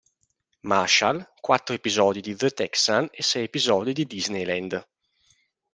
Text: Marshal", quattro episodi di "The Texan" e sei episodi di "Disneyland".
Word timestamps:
Marshal", 0.63 1.31
quattro 1.39 1.75
episodi 1.75 2.21
di 2.21 2.35
"The 2.35 2.49
Texan" 2.49 3.07
e 3.11 3.21
sei 3.21 3.43
episodi 3.43 3.93
di 3.93 4.05
"Disneyland". 4.07 4.83